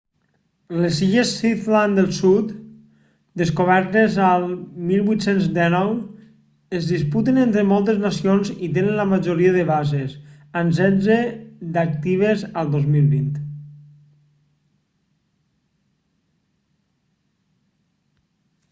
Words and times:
les 0.83 0.99
illes 1.07 1.31
shetland 1.41 1.99
del 1.99 2.07
sud 2.19 2.53
descobertes 3.41 4.15
el 4.27 4.47
1819 4.93 6.73
es 6.79 6.89
disputen 6.93 7.37
entre 7.43 7.65
moltes 7.73 8.01
nacions 8.07 8.51
i 8.69 8.71
tenen 8.79 8.97
la 9.01 9.05
majoria 9.11 9.53
de 9.59 9.67
bases 9.69 10.17
amb 10.63 10.77
setze 10.81 11.19
d'actives 11.77 12.47
a 12.65 12.67
2020 12.73 13.39